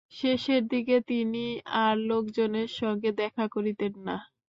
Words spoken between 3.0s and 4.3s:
দেখা করিতেন না।